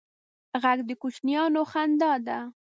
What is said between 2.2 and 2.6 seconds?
ده